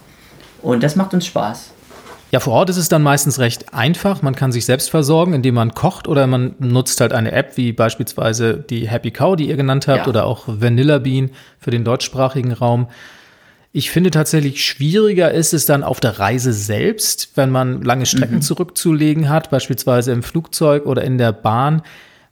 [0.61, 1.71] Und das macht uns Spaß.
[2.31, 4.21] Ja, vor Ort ist es dann meistens recht einfach.
[4.21, 7.71] Man kann sich selbst versorgen, indem man kocht oder man nutzt halt eine App wie
[7.71, 10.07] beispielsweise die Happy Cow, die ihr genannt habt, Ja.
[10.07, 12.88] oder auch Vanilla Bean für den deutschsprachigen Raum.
[13.77, 18.35] Ich finde tatsächlich schwieriger ist es dann auf der Reise selbst, wenn man lange Strecken
[18.35, 18.41] mhm.
[18.41, 21.81] zurückzulegen hat, beispielsweise im Flugzeug oder in der Bahn.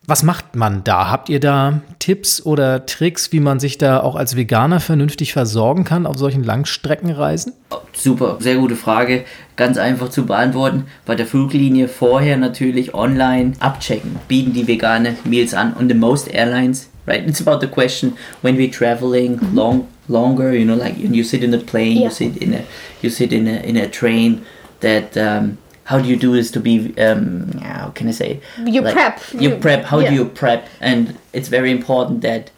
[0.07, 1.11] Was macht man da?
[1.11, 5.83] Habt ihr da Tipps oder Tricks, wie man sich da auch als Veganer vernünftig versorgen
[5.83, 7.51] kann auf solchen Langstreckenreisen?
[7.91, 9.25] Super, sehr gute Frage.
[9.57, 10.85] Ganz einfach zu beantworten.
[11.05, 14.15] Bei der Fluglinie vorher natürlich online abchecken.
[14.29, 15.73] Bieten die vegane Meals an.
[15.73, 17.27] Und the most airlines, right?
[17.27, 19.55] It's about the question when we're traveling mhm.
[19.55, 22.03] long, longer, you know, like you sit in a plane, yeah.
[22.05, 22.65] you sit in a,
[23.01, 24.45] you sit in a, in a train
[24.81, 28.41] that um, how do you do this to be um, how can I say?
[28.65, 29.21] You like, prep.
[29.33, 29.85] you, you, prep.
[29.85, 30.09] How yeah.
[30.09, 30.67] do you prep?
[30.79, 32.51] And it's very important that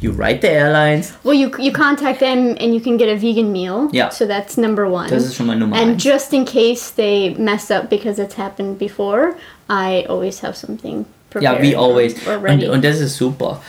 [0.00, 1.16] you write the airlines.
[1.24, 3.88] Well you you contact them and you can get a vegan meal.
[3.92, 4.10] Yeah.
[4.10, 5.08] So that's number one.
[5.08, 8.78] Das ist schon mal Nummer and just in case they mess up because it's happened
[8.78, 9.36] before
[9.68, 13.60] I always have something prepared ja wie always und, und das ist super.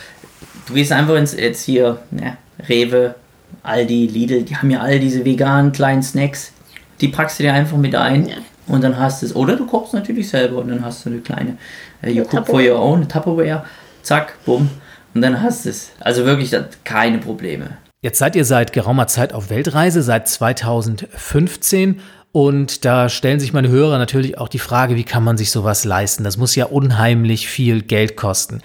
[0.66, 2.36] Du gehst einfach ins jetzt hier ja,
[2.68, 3.14] Rewe
[3.62, 6.52] Aldi Lidl die haben ja all diese veganen kleinen Snacks
[7.00, 8.36] die packst du dir einfach mit ein ja
[8.70, 9.36] und dann hast du es.
[9.36, 11.56] Oder du kochst natürlich selber und dann hast du eine kleine
[12.02, 13.64] äh, You cook for your own, Tupperware,
[14.02, 14.70] zack, bumm.
[15.12, 15.90] Und dann hast du es.
[15.98, 17.78] Also wirklich keine Probleme.
[18.00, 22.00] Jetzt seid ihr seit geraumer Zeit auf Weltreise, seit 2015.
[22.32, 25.84] Und da stellen sich meine Hörer natürlich auch die Frage, wie kann man sich sowas
[25.84, 26.22] leisten?
[26.22, 28.60] Das muss ja unheimlich viel Geld kosten.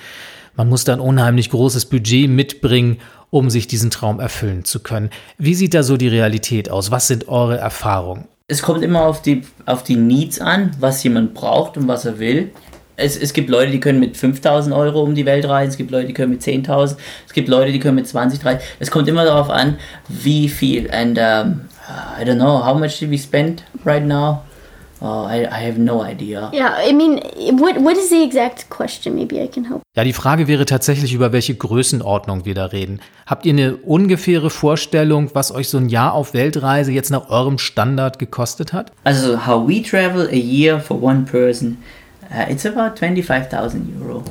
[0.56, 3.00] Man muss da ein unheimlich großes Budget mitbringen,
[3.36, 5.10] um sich diesen Traum erfüllen zu können.
[5.38, 6.90] Wie sieht da so die Realität aus?
[6.90, 8.26] Was sind eure Erfahrungen?
[8.48, 12.20] es kommt immer auf die, auf die Needs an, was jemand braucht und was er
[12.20, 12.52] will.
[12.96, 15.92] Es, es gibt Leute, die können mit 5000 Euro um die Welt reisen, es gibt
[15.92, 16.96] Leute, die können mit 10.000,
[17.28, 18.68] es gibt Leute, die können mit 20, 30.
[18.80, 20.90] Es kommt immer darauf an, wie viel.
[20.92, 21.62] And um,
[22.18, 24.44] I don't know, how much did we spend right now?
[29.96, 33.00] Ja, die Frage wäre tatsächlich, über welche Größenordnung wir da reden.
[33.28, 37.60] Habt ihr eine ungefähre Vorstellung, was euch so ein Jahr auf Weltreise jetzt nach eurem
[37.60, 38.92] Standard gekostet hat?
[39.04, 41.78] Also, how we travel a year for one person,
[42.32, 44.24] uh, it's about 25.000 Euro.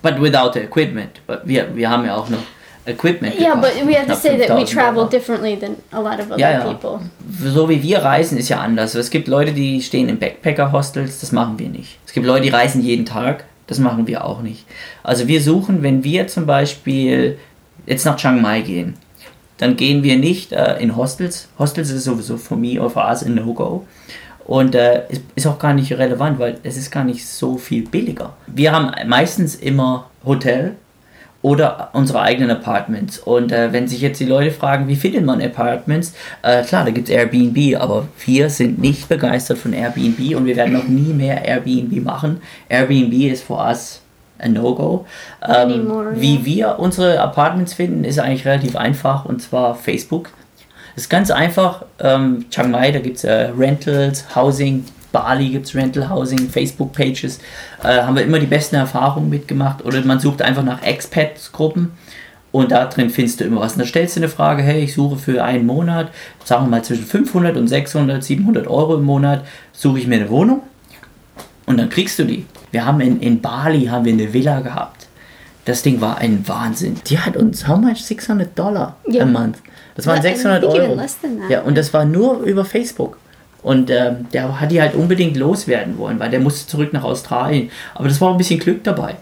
[0.00, 1.20] But without the equipment.
[1.26, 2.42] But wir, wir haben ja auch noch
[2.86, 3.38] equipment.
[3.38, 6.38] Yeah, but we have to say that we travel differently than a lot of other
[6.38, 6.72] ja, ja.
[6.72, 7.00] people.
[7.42, 8.94] So wie wir reisen ist ja anders.
[8.94, 11.98] Es gibt Leute, die stehen in Backpacker-Hostels, das machen wir nicht.
[12.06, 14.64] Es gibt Leute, die reisen jeden Tag, das machen wir auch nicht.
[15.02, 17.38] Also wir suchen, wenn wir zum Beispiel
[17.86, 18.94] jetzt nach Chiang Mai gehen,
[19.58, 21.48] dann gehen wir nicht äh, in Hostels.
[21.58, 23.86] Hostels ist sowieso for me or for us a no-go.
[24.44, 27.88] Und äh, ist, ist auch gar nicht relevant, weil es ist gar nicht so viel
[27.88, 28.34] billiger.
[28.48, 30.74] Wir haben meistens immer Hotel
[31.42, 33.18] oder unsere eigenen Apartments.
[33.18, 36.90] Und äh, wenn sich jetzt die Leute fragen, wie findet man Apartments, äh, klar, da
[36.92, 41.12] gibt es Airbnb, aber wir sind nicht begeistert von Airbnb und wir werden noch nie
[41.12, 42.40] mehr Airbnb machen.
[42.68, 44.00] Airbnb ist für uns
[44.38, 45.06] ein No-Go.
[45.46, 50.30] Ähm, wie wir unsere Apartments finden, ist eigentlich relativ einfach und zwar Facebook.
[50.94, 51.84] Es ist ganz einfach.
[52.00, 57.38] Ähm, Chiang Mai, da gibt es äh, Rentals, Housing, Bali gibt es Rental Housing, Facebook-Pages,
[57.82, 59.84] äh, haben wir immer die besten Erfahrungen mitgemacht.
[59.84, 61.92] Oder man sucht einfach nach Expats-Gruppen
[62.50, 63.74] und da drin findest du immer was.
[63.74, 66.10] Und da stellst du eine Frage, hey, ich suche für einen Monat,
[66.44, 70.30] sagen wir mal zwischen 500 und 600, 700 Euro im Monat, suche ich mir eine
[70.30, 70.62] Wohnung
[71.66, 72.44] und dann kriegst du die.
[72.70, 75.06] Wir haben in, in Bali haben wir eine Villa gehabt.
[75.64, 76.96] Das Ding war ein Wahnsinn.
[77.06, 77.98] Die hat uns, how much?
[78.04, 79.22] 600 Dollar yeah.
[79.22, 79.58] a month.
[79.94, 81.00] Das waren 600 Euro.
[81.48, 83.18] Ja, und das war nur über Facebook.
[83.62, 87.70] Und äh, der hat die halt unbedingt loswerden wollen, weil der musste zurück nach Australien.
[87.94, 89.16] Aber das war auch ein bisschen Glück dabei.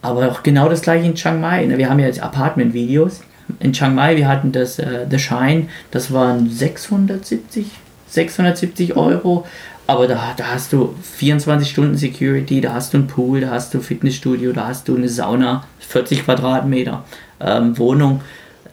[0.00, 1.64] Aber auch genau das gleiche in Chiang Mai.
[1.66, 1.78] Ne?
[1.78, 3.20] Wir haben ja jetzt Apartment-Videos.
[3.60, 7.66] In Chiang Mai, wir hatten das äh, The Shine, das waren 670,
[8.08, 9.46] 670 Euro.
[9.86, 13.74] Aber da, da hast du 24 Stunden Security, da hast du ein Pool, da hast
[13.74, 17.04] du ein Fitnessstudio, da hast du eine Sauna, 40 Quadratmeter
[17.40, 18.20] ähm, Wohnung.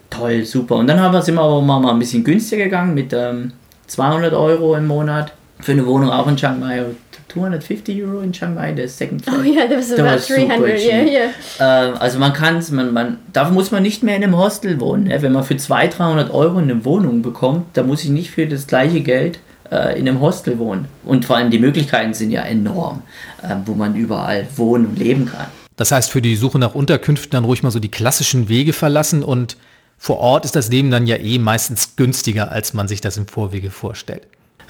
[0.08, 0.76] Toll, super.
[0.76, 3.52] Und dann haben wir, sind wir aber mal ein bisschen günstiger gegangen mit ähm,
[3.90, 6.84] 200 Euro im Monat für eine Wohnung auch in Chiang Mai.
[7.32, 9.38] 250 Euro in Chiang Mai, der Second Floor.
[9.40, 11.30] Oh ja, yeah, that was about 300, yeah, yeah.
[11.58, 14.80] Äh, also man kann es, man, man, dafür muss man nicht mehr in einem Hostel
[14.80, 15.04] wohnen.
[15.04, 15.22] Ne?
[15.22, 18.66] Wenn man für 200, 300 Euro eine Wohnung bekommt, da muss ich nicht für das
[18.66, 19.38] gleiche Geld
[19.70, 20.86] äh, in einem Hostel wohnen.
[21.04, 23.02] Und vor allem die Möglichkeiten sind ja enorm,
[23.42, 25.46] äh, wo man überall wohnen und leben kann.
[25.76, 29.22] Das heißt, für die Suche nach Unterkünften dann ruhig mal so die klassischen Wege verlassen
[29.22, 29.56] und
[30.02, 33.26] vor Ort ist das Leben dann ja eh meistens günstiger, als man sich das im
[33.26, 34.22] Vorwege vorstellt.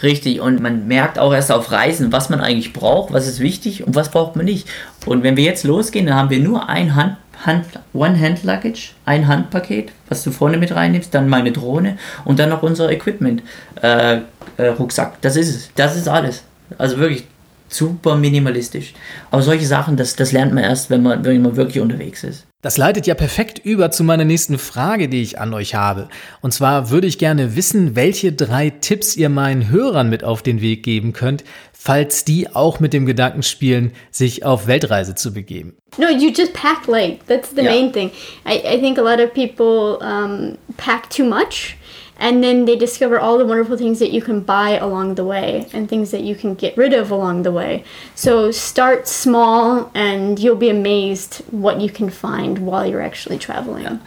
[0.03, 3.87] Richtig, und man merkt auch erst auf Reisen, was man eigentlich braucht, was ist wichtig
[3.87, 4.67] und was braucht man nicht.
[5.07, 7.17] Und wenn wir jetzt losgehen, dann haben wir nur ein Hand,
[7.47, 12.65] Hand, One-Hand-Luggage, ein Handpaket, was du vorne mit reinnimmst, dann meine Drohne und dann noch
[12.65, 15.13] unser Equipment-Rucksack.
[15.13, 15.71] Äh, äh, das ist es.
[15.77, 16.43] Das ist alles.
[16.77, 17.23] Also wirklich
[17.69, 18.95] super minimalistisch.
[19.31, 22.47] Aber solche Sachen, das, das lernt man erst, wenn man, wenn man wirklich unterwegs ist.
[22.63, 26.09] Das leitet ja perfekt über zu meiner nächsten Frage, die ich an euch habe.
[26.43, 30.61] Und zwar würde ich gerne wissen, welche drei Tipps ihr meinen Hörern mit auf den
[30.61, 31.43] Weg geben könnt,
[31.73, 35.75] falls die auch mit dem Gedanken spielen, sich auf Weltreise zu begeben.
[35.97, 37.21] No, you just pack light.
[37.27, 37.73] That's the Yeah.
[37.73, 38.11] main thing.
[38.47, 41.77] I, I think a lot of people um, pack too much
[42.21, 45.67] and then they discover all the wonderful things that you can buy along the way
[45.73, 47.83] and things that you can get rid of along the way.
[48.15, 54.01] So start small and you'll be amazed what you can find while you're actually traveling.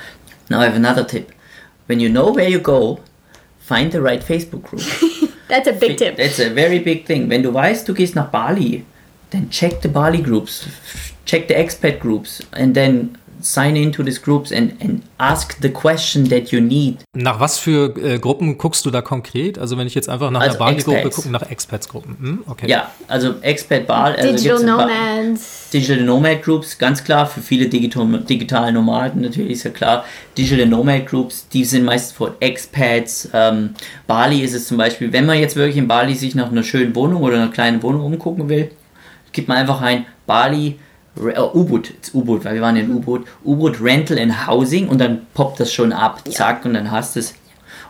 [0.48, 1.32] Now I have another tip.
[1.88, 3.00] When you know where you go,
[3.60, 4.84] find the right Facebook group.
[5.48, 6.16] That's a big tip.
[6.16, 7.30] That's a very big thing.
[7.30, 8.86] Wenn du weißt, du gehst nach Bali,
[9.32, 10.68] then check the Bali groups,
[11.26, 16.30] check the expat groups, and then sign into these groups and, and ask the question
[16.30, 16.98] that you need.
[17.14, 19.60] Nach was für äh, Gruppen guckst du da konkret?
[19.60, 22.18] Also wenn ich jetzt einfach nach Also einer Bali-Gruppe gucke, nach Expats-Gruppen.
[22.20, 22.44] Hm?
[22.48, 22.70] Okay.
[22.70, 24.18] Ja, also Expat Bali.
[24.18, 25.70] Also Digital nomads.
[25.72, 30.06] Digital Nomad Groups, ganz klar, für viele digital, digitale Nomaden natürlich ist ja klar.
[30.38, 33.30] Digital Nomad Groups, die sind meistens von Expats.
[33.34, 33.72] Ähm,
[34.08, 36.96] Bali ist es zum Beispiel, wenn man jetzt wirklich in Bali sich nach einer schönen
[36.96, 38.72] Wohnung oder einer kleinen Wohnung umgucken will,
[39.32, 40.80] gibt man einfach ein Bali
[41.16, 45.60] U-Boot, jetzt U-Boot, weil wir waren in U-Boot, U-Boot Rental and Housing und dann poppt
[45.60, 47.36] das schon ab, zack, und dann hast du es.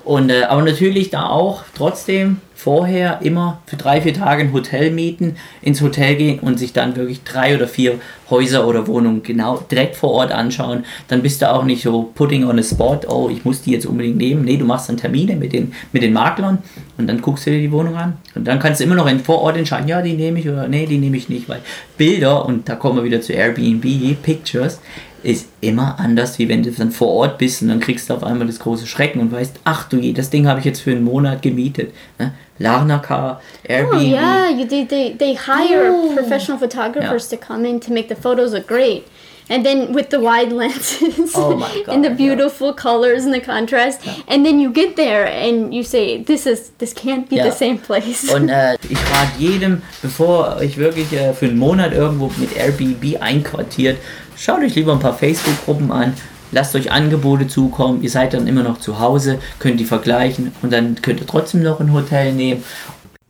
[0.03, 4.89] Und, äh, aber natürlich da auch trotzdem vorher immer für drei, vier Tage ein Hotel
[4.91, 7.99] mieten, ins Hotel gehen und sich dann wirklich drei oder vier
[8.29, 10.85] Häuser oder Wohnungen genau direkt vor Ort anschauen.
[11.09, 13.85] Dann bist du auch nicht so putting on a spot, oh, ich muss die jetzt
[13.85, 14.45] unbedingt nehmen.
[14.45, 16.59] Nee, du machst dann Termine mit den, mit den Maklern
[16.97, 18.13] und dann guckst du dir die Wohnung an.
[18.33, 20.85] Und dann kannst du immer noch vor Ort entscheiden, ja, die nehme ich oder nee,
[20.85, 21.59] die nehme ich nicht, weil
[21.97, 23.83] Bilder, und da kommen wir wieder zu Airbnb,
[24.23, 24.79] Pictures,
[25.23, 28.23] ist immer anders, wie wenn du dann vor Ort bist und dann kriegst du auf
[28.23, 30.91] einmal das große Schrecken und weißt, ach du je, das Ding habe ich jetzt für
[30.91, 31.93] einen Monat gemietet.
[32.19, 32.33] Ne?
[32.59, 33.93] Larnacar, oh, Airbnb.
[33.93, 36.13] Oh yeah, you, they, they, they hire Oh.
[36.15, 39.07] professional photographers to come in to make the photos look great.
[39.49, 42.15] And then with the wide lenses Oh God, and the yeah.
[42.15, 46.69] beautiful colors and the contrast, and then you get there and you say, "This is
[46.77, 51.33] this can't be the same place." Und äh, ich rate jedem, bevor euch wirklich äh,
[51.33, 53.97] für einen Monat irgendwo mit Airbnb einquartiert,
[54.37, 56.13] schaut euch lieber ein paar Facebook-Gruppen an,
[56.53, 60.71] lasst euch Angebote zukommen, ihr seid dann immer noch zu Hause, könnt die vergleichen und
[60.71, 62.63] dann könnt ihr trotzdem noch ein Hotel nehmen.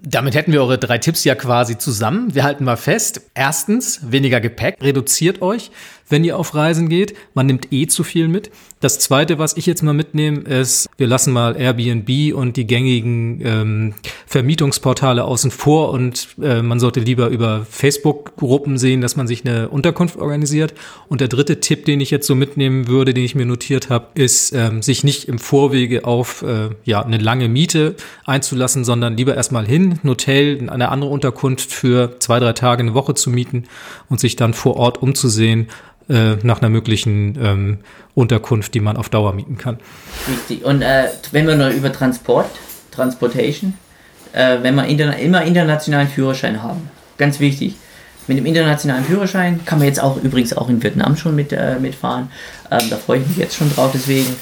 [0.05, 2.35] Damit hätten wir eure drei Tipps ja quasi zusammen.
[2.35, 3.21] Wir halten mal fest.
[3.35, 4.75] Erstens, weniger Gepäck.
[4.81, 5.71] Reduziert euch,
[6.09, 7.15] wenn ihr auf Reisen geht.
[7.33, 8.51] Man nimmt eh zu viel mit.
[8.83, 13.39] Das zweite, was ich jetzt mal mitnehme, ist, wir lassen mal Airbnb und die gängigen
[13.41, 13.93] ähm,
[14.27, 19.69] Vermietungsportale außen vor und äh, man sollte lieber über Facebook-Gruppen sehen, dass man sich eine
[19.69, 20.73] Unterkunft organisiert.
[21.07, 24.07] Und der dritte Tipp, den ich jetzt so mitnehmen würde, den ich mir notiert habe,
[24.15, 29.35] ist, ähm, sich nicht im Vorwege auf äh, ja, eine lange Miete einzulassen, sondern lieber
[29.35, 33.63] erstmal hin, ein Hotel, eine andere Unterkunft für zwei, drei Tage, eine Woche zu mieten
[34.09, 35.67] und sich dann vor Ort umzusehen
[36.09, 37.77] äh, nach einer möglichen ähm,
[38.15, 39.77] Unterkunft, die man auf Dauer mieten kann.
[40.29, 40.65] Richtig.
[40.65, 42.49] Und äh, wenn wir noch über Transport,
[42.91, 43.73] Transportation,
[44.33, 47.75] äh, wenn wir interna immer internationalen Führerschein haben, ganz wichtig.
[48.27, 51.77] Mit dem internationalen Führerschein kann man jetzt auch übrigens auch in Vietnam schon mit, äh,
[51.79, 52.29] mitfahren.
[52.71, 53.91] Ähm, da freue ich mich jetzt schon drauf.
[53.93, 54.33] Deswegen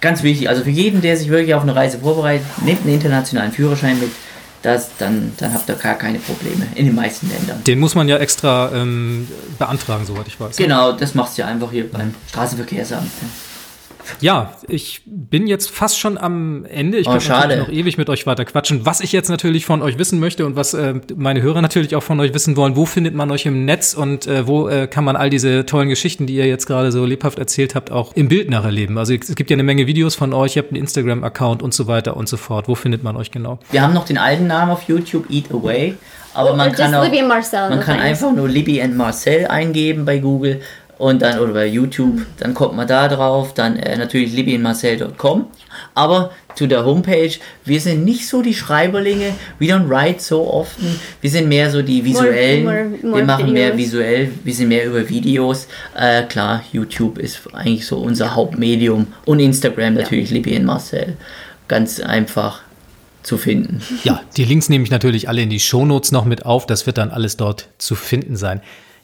[0.00, 0.48] ganz wichtig.
[0.48, 4.10] Also für jeden, der sich wirklich auf eine Reise vorbereitet, nehmt einen internationalen Führerschein mit.
[4.62, 7.64] Das, dann, dann habt ihr gar keine Probleme in den meisten Ländern.
[7.64, 9.26] Den muss man ja extra ähm,
[9.58, 10.56] beantragen, soweit ich weiß.
[10.56, 13.10] Genau, das machst du ja einfach hier beim Straßenverkehrsamt.
[14.20, 16.98] Ja, ich bin jetzt fast schon am Ende.
[16.98, 17.56] Ich Oh, schade.
[17.58, 18.84] noch ewig mit euch weiter quatschen.
[18.86, 22.02] Was ich jetzt natürlich von euch wissen möchte und was äh, meine Hörer natürlich auch
[22.02, 25.04] von euch wissen wollen, wo findet man euch im Netz und äh, wo äh, kann
[25.04, 28.28] man all diese tollen Geschichten, die ihr jetzt gerade so lebhaft erzählt habt, auch im
[28.28, 28.98] Bild nacherleben?
[28.98, 31.86] Also es gibt ja eine Menge Videos von euch, ihr habt einen Instagram-Account und so
[31.86, 32.68] weiter und so fort.
[32.68, 33.58] Wo findet man euch genau?
[33.70, 35.94] Wir haben noch den alten Namen auf YouTube, Eat Away.
[36.32, 37.70] Aber man Or kann auch, Libby and Marcel.
[37.70, 40.60] man kann einfach nur Libby and Marcel eingeben bei Google
[41.00, 45.46] und dann oder bei YouTube, dann kommt man da drauf, dann äh, natürlich libbyandmarcel.com.
[45.94, 47.32] Aber zu der Homepage,
[47.64, 51.80] wir sind nicht so die Schreiberlinge, we don't write so often, wir sind mehr so
[51.82, 53.86] die visuellen, more- more wir machen mehr videos.
[53.92, 55.68] visuell, wir sind mehr über Videos.
[55.96, 61.16] Äh, klar, YouTube ist eigentlich so unser Hauptmedium und Instagram natürlich Libby and Marcel.
[61.68, 62.60] Ganz einfach
[63.22, 63.80] zu finden.
[64.04, 66.66] Ja, die Links nehme ich natürlich alle in die Shownotes noch mit auf.
[66.66, 68.60] Das wird dann alles dort zu finden sein.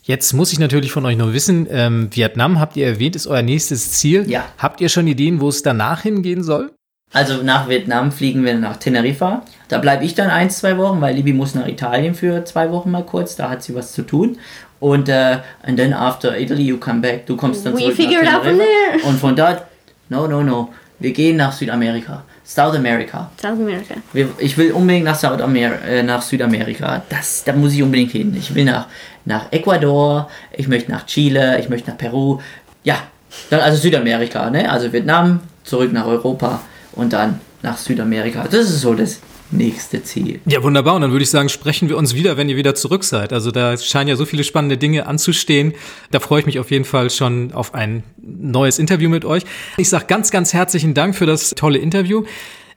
[0.06, 3.42] Jetzt muss ich natürlich von euch noch wissen, ähm, Vietnam habt ihr erwähnt, ist euer
[3.42, 4.30] nächstes Ziel.
[4.30, 4.44] Ja.
[4.56, 6.70] Habt ihr schon Ideen, wo es danach hingehen soll?
[7.12, 9.42] Also nach Vietnam fliegen wir nach Teneriffa.
[9.66, 12.92] Da bleibe ich dann ein, zwei Wochen, weil Libby muss nach Italien für zwei Wochen
[12.92, 13.34] mal kurz.
[13.34, 14.38] Da hat sie was zu tun.
[14.78, 17.26] Und äh, and then after Italy you come back.
[17.26, 18.98] Du kommst dann We zurück figure it nach out from Teneriffa.
[18.98, 19.08] there.
[19.08, 19.64] Und von dort,
[20.08, 20.72] no, no, no.
[21.00, 22.22] Wir gehen nach Südamerika.
[22.46, 23.30] South America.
[23.40, 23.94] South America.
[24.38, 27.02] Ich will unbedingt nach, Südamer äh, nach Südamerika.
[27.08, 28.34] Das, da muss ich unbedingt hin.
[28.38, 28.86] Ich will nach,
[29.24, 32.38] nach Ecuador, ich möchte nach Chile, ich möchte nach Peru.
[32.84, 32.98] Ja,
[33.50, 34.70] Dann also Südamerika, ne?
[34.70, 36.60] Also Vietnam, zurück nach Europa
[36.92, 38.44] und dann nach Südamerika.
[38.44, 40.40] Das ist so das nächste Ziel.
[40.46, 40.94] Ja, wunderbar.
[40.94, 43.32] Und dann würde ich sagen, sprechen wir uns wieder, wenn ihr wieder zurück seid.
[43.32, 45.74] Also da scheinen ja so viele spannende Dinge anzustehen.
[46.10, 49.44] Da freue ich mich auf jeden Fall schon auf ein neues Interview mit euch.
[49.76, 52.24] Ich sage ganz, ganz herzlichen Dank für das tolle Interview.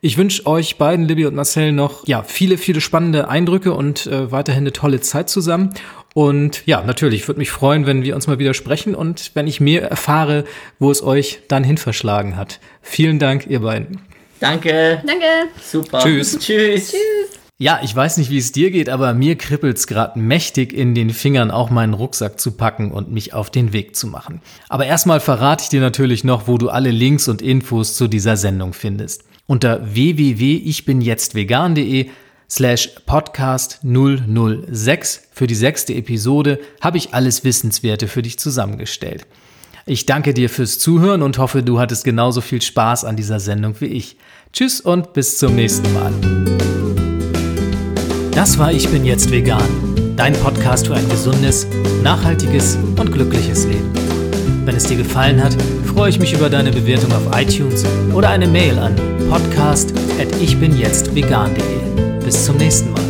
[0.02, 4.32] Ich wünsche euch beiden, Libby und Marcel, noch ja viele, viele spannende Eindrücke und äh,
[4.32, 5.74] weiterhin eine tolle Zeit zusammen.
[6.14, 9.60] Und ja, natürlich, würde mich freuen, wenn wir uns mal wieder sprechen und wenn ich
[9.60, 10.46] mehr erfahre,
[10.80, 12.62] wo es euch dann hin verschlagen hat.
[12.82, 14.02] Vielen Dank, ihr beiden.
[14.40, 15.04] Danke.
[15.06, 15.26] Danke.
[15.62, 16.00] Super.
[16.00, 16.40] Tschüss.
[16.40, 16.92] Tschüss.
[16.92, 17.40] Tschüss.
[17.62, 21.10] Ja, ich weiß nicht, wie es dir geht, aber mir kribbelt's gerade mächtig in den
[21.10, 24.40] Fingern, auch meinen Rucksack zu packen und mich auf den Weg zu machen.
[24.70, 28.38] Aber erstmal verrate ich dir natürlich noch, wo du alle Links und Infos zu dieser
[28.38, 29.26] Sendung findest.
[29.46, 32.08] Unter www.ichbinjetztvegan.de
[32.50, 39.26] slash podcast 006 für die sechste Episode habe ich alles Wissenswerte für dich zusammengestellt.
[39.90, 43.74] Ich danke dir fürs Zuhören und hoffe, du hattest genauso viel Spaß an dieser Sendung
[43.80, 44.18] wie ich.
[44.54, 46.14] Tschüss und bis zum nächsten Mal.
[48.32, 49.68] Das war Ich bin jetzt vegan,
[50.16, 51.66] dein Podcast für ein gesundes,
[52.04, 53.92] nachhaltiges und glückliches Leben.
[54.64, 58.46] Wenn es dir gefallen hat, freue ich mich über deine Bewertung auf iTunes oder eine
[58.46, 58.96] Mail an
[59.28, 62.24] podcast@ichbinjetztvegan.de.
[62.24, 63.09] Bis zum nächsten Mal.